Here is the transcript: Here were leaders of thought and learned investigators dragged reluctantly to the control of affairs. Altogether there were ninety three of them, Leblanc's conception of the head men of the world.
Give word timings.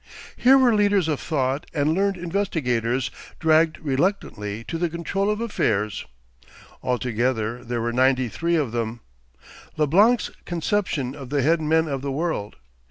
Here 0.35 0.57
were 0.57 0.73
leaders 0.73 1.07
of 1.07 1.19
thought 1.19 1.67
and 1.75 1.93
learned 1.93 2.17
investigators 2.17 3.11
dragged 3.39 3.77
reluctantly 3.81 4.63
to 4.63 4.79
the 4.79 4.89
control 4.89 5.29
of 5.29 5.39
affairs. 5.39 6.07
Altogether 6.81 7.63
there 7.63 7.81
were 7.81 7.93
ninety 7.93 8.27
three 8.27 8.55
of 8.55 8.71
them, 8.71 9.01
Leblanc's 9.77 10.31
conception 10.43 11.13
of 11.13 11.29
the 11.29 11.43
head 11.43 11.61
men 11.61 11.87
of 11.87 12.01
the 12.01 12.11
world. 12.11 12.55